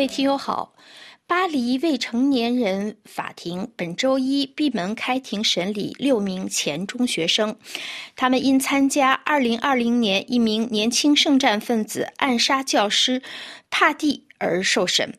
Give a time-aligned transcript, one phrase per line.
[0.00, 0.72] 各位听友好，
[1.26, 7.54] 巴黎未成年人法庭本周一闭门开庭审理六名前中学生，
[8.16, 13.20] 他们因参加2020年一名年轻圣战分子暗杀教师
[13.68, 15.18] 帕蒂而受审。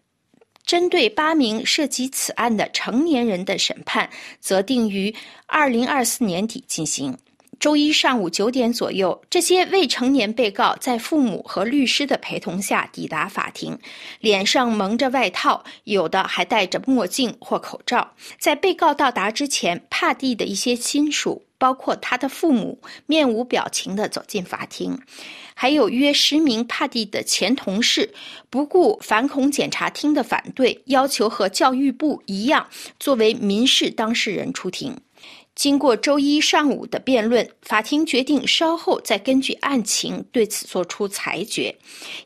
[0.65, 5.13] 针对八名涉及此案的成年人的审判，则定于
[5.49, 7.15] 2024年底进行。
[7.61, 13.77] 周一上午九点左右，这些未成年被告在父母和律师的陪同下抵达法庭，
[14.19, 18.15] 脸上蒙着外套，有的还戴着墨镜或口罩。
[18.39, 24.99] 在被告到达之前，帕蒂的一些亲属，包括他的父母，面无表情地走进法庭，
[25.53, 28.11] 还有约十名帕蒂的前同事，
[28.49, 32.65] 不顾反恐检察厅的反对，要求和教育部一样，
[32.99, 34.99] 作为民事当事人出庭。
[35.53, 41.75] 经过周一上午的辩论，法庭决定稍后再根据案情对此作出裁决，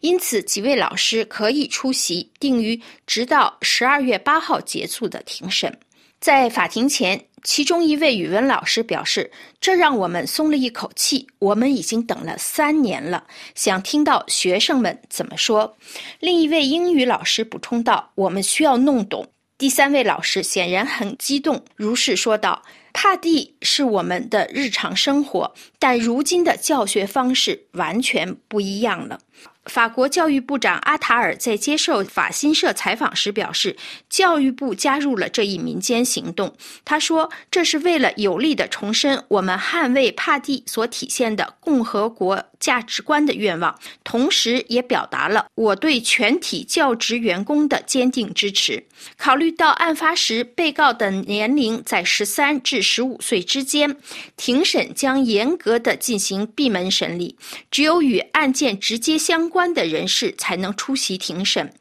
[0.02, 5.76] 因此几位老师可以出席定于直到十二月八号结束的庭审。
[6.22, 15.76] 在法庭前，其中一位语文老师表示：“这让我们松了一口气，我们已经等了三年了，想听到学生们怎么说。”
[16.22, 22.62] 另一位英语老师补充道：“我们需要弄懂。”第三位老师显然很激动，如是说道。
[22.96, 29.20] 帕蒂是我们的日常生活，但如今的教学方式完全不一样了。
[29.66, 33.76] 法国教育部长阿塔尔在接受法新社采访时表示，
[34.10, 36.56] 教育部加入了这一民间行动。
[36.86, 48.86] 他说：“这是为了有力地重申我们捍卫帕蒂所体现的共和国价值观的愿望，同时也表达了我对全体教职员工的坚定支持。”
[49.18, 53.98] 考虑到案发时被告的年龄在十三至十五岁之间，
[54.38, 57.36] 庭审将严格的进行闭门审理，
[57.72, 59.50] 只有与案件直接相。
[59.56, 61.74] 关的人士才能出席庭审，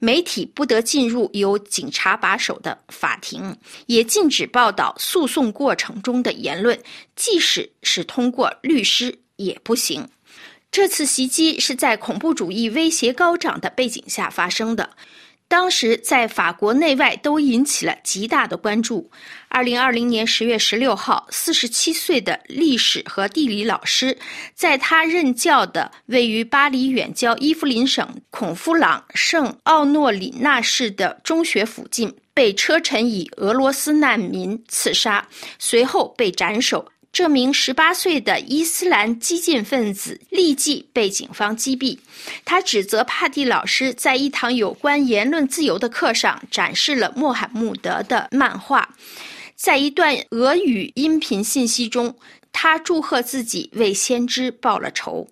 [0.00, 3.56] 媒体不得进入由警察把守的法庭，
[3.86, 6.76] 也禁止报道诉讼过程中的言论，
[7.14, 10.04] 即使是通过律师也不行。
[10.72, 14.90] 这次袭击是在恐怖主义威胁高涨的背景下发生的。
[15.50, 19.10] 当时在法国内外都引起了极大的关注。
[19.48, 24.16] 二零二零年十月十六号，四十七岁的历史和地理老师，
[24.54, 35.26] 在他任教的位于巴黎远郊伊夫林省孔夫朗圣奥诺里纳市的中学附近，被车臣以俄罗斯难民刺杀，
[35.58, 36.86] 随后被斩首。
[37.12, 41.98] 这名十八岁的伊斯兰激进分子立即被警方击毙。
[42.44, 48.88] 他指责帕蒂老师在一堂有关言论自由的课上展示了穆罕默德的漫画。
[49.56, 52.16] 在一段俄语音频信息中，
[52.52, 55.28] 他祝贺自己为先知报了仇。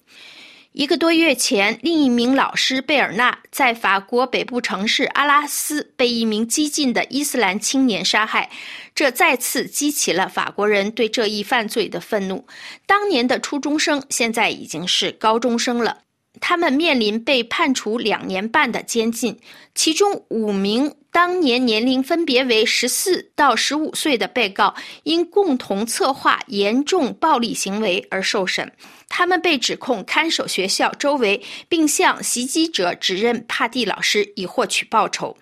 [0.79, 8.49] 一个多月前，另一名老师贝尔纳在法国北部城市阿拉斯被一名激进的伊斯兰青年杀害，
[8.95, 12.47] 这再次激起了法国人对这一犯罪的愤怒。
[12.87, 16.03] 当年的初中生现在已经是高中生了，
[16.41, 19.39] 他们面临被判处两年半的监禁，
[19.75, 20.95] 其中五名。
[21.11, 28.71] 当年年龄分别为十四到十五岁的被告，因共同策划严重暴力行为而受审。
[29.09, 35.37] 他们被指控看守学校周围，并向袭击者指认帕蒂老师以获取报酬。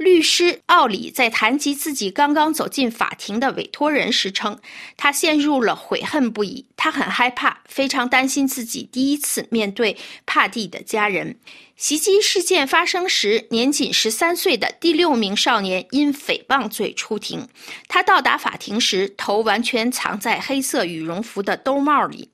[0.00, 4.58] 律师奥里在谈及自己刚刚走进法庭的委托人时称，
[4.96, 11.36] 他陷入了悔恨不已，他很害怕，非常担心自己第一次面对帕蒂的家人。
[11.76, 17.48] 袭击事件发生时，年仅十三岁的第六名少年因诽谤罪出庭。
[17.88, 22.28] 他到达法庭时，头完全藏在黑色羽绒服的兜帽里。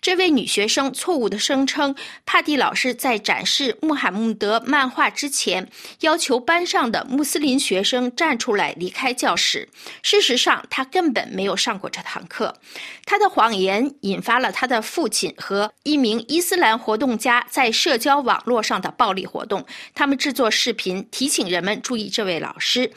[0.00, 1.94] 这位女学生错误地声称，
[2.24, 5.68] 帕蒂老师在展示穆罕默德漫画之前，
[6.00, 9.68] 要求班上的穆斯林学生站出来离开教室。
[10.02, 12.58] 事实上，他根本没有上过这堂课。
[13.04, 19.64] 他的谎言引发了他的父亲和一名伊斯兰活动家在社交网络上的暴力活动。
[19.94, 22.92] 他们制作视频提醒人们注意这位老师。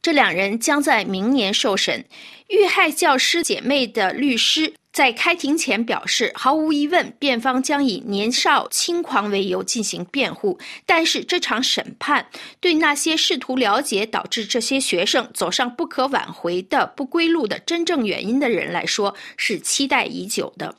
[0.00, 2.04] 这两人将在明年受审。
[2.48, 4.74] 遇害教师姐妹的律师。
[4.98, 10.58] 在开庭前表示，毫无疑问，辩方将以年少轻狂为由进行辩护。
[10.84, 12.26] 但是，这场审判
[12.58, 20.74] 对那些试图了解导致这些学生走上不可挽回的不归路的真正原因的人来说，是期待已久的。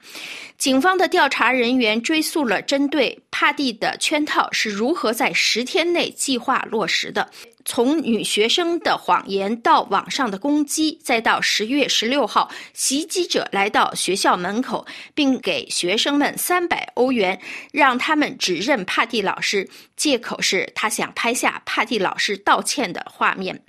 [0.58, 7.32] 警方的调查人员追溯了针对帕蒂的圈套是如何在十天内计划落实的。
[7.70, 14.84] 从女学生的谎言到网上的攻击，再到十月十六号，袭击者来到学校门口，
[15.14, 17.40] 并给学生们三百欧元，
[17.72, 23.64] 让他们指认帕蒂老师，借口是他想拍下帕蒂老师道歉的画面。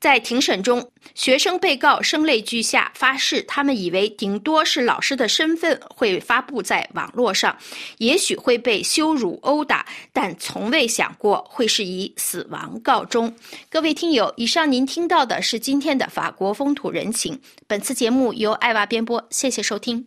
[0.00, 7.54] 在庭审中，学生被告声泪俱下，发誓他们以为顶多是老师的身份会发布在网络上，
[7.98, 13.30] 也许会被羞辱殴打，但从未想过会是以死亡告终。
[13.68, 17.38] 各位听友，以上您听到的是今天的法国风土人情。
[17.66, 20.06] 本次节目由艾娃编播，谢谢收听。